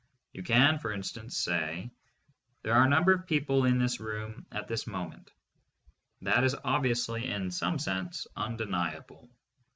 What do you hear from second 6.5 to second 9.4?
obviously in some sense undeniable.